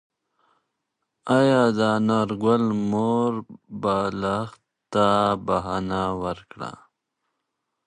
ايا 1.37 1.63
د 1.77 1.79
انارګل 1.97 2.63
مور 2.91 3.33
به 3.81 3.97
لښتې 4.21 4.59
ته 4.93 5.07
بښنه 5.45 6.03
وکړي؟ 6.23 6.71